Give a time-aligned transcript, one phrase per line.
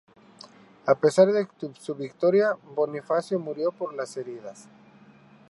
[0.87, 1.47] A pesar de
[1.79, 4.67] su victoria, Bonifacio murió por las heridas.